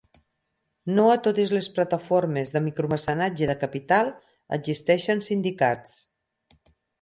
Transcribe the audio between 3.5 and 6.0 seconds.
de capital existeixen sindicats.